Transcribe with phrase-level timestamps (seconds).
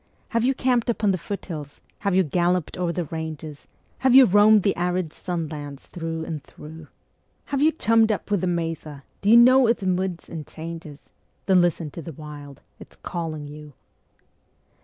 [0.29, 3.67] Have you camped upon the foothills, have you galloped o'er the ranges,
[3.99, 6.87] Have you roamed the arid sun lands through and through?
[7.45, 9.03] Have you chummed up with the mesa?
[9.21, 11.07] Do you know its moods and changes?
[11.45, 13.73] Then listen to the Wild it's calling you.